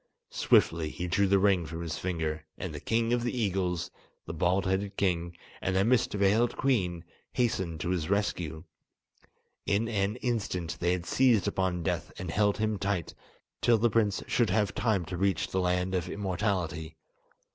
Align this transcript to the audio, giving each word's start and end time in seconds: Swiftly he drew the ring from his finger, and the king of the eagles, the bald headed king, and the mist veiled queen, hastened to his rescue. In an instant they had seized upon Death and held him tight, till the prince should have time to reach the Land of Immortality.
Swiftly 0.31 0.89
he 0.89 1.05
drew 1.07 1.27
the 1.27 1.37
ring 1.37 1.63
from 1.63 1.81
his 1.83 1.99
finger, 1.99 2.43
and 2.57 2.73
the 2.73 2.79
king 2.79 3.13
of 3.13 3.21
the 3.21 3.37
eagles, 3.39 3.91
the 4.25 4.33
bald 4.33 4.65
headed 4.65 4.97
king, 4.97 5.37
and 5.61 5.75
the 5.75 5.85
mist 5.85 6.11
veiled 6.13 6.57
queen, 6.57 7.03
hastened 7.33 7.79
to 7.79 7.89
his 7.91 8.09
rescue. 8.09 8.63
In 9.67 9.87
an 9.87 10.15
instant 10.15 10.77
they 10.79 10.93
had 10.93 11.05
seized 11.05 11.47
upon 11.47 11.83
Death 11.83 12.11
and 12.17 12.31
held 12.31 12.57
him 12.57 12.79
tight, 12.79 13.13
till 13.61 13.77
the 13.77 13.91
prince 13.91 14.23
should 14.25 14.49
have 14.49 14.73
time 14.73 15.05
to 15.05 15.17
reach 15.17 15.49
the 15.51 15.59
Land 15.59 15.93
of 15.93 16.09
Immortality. 16.09 16.97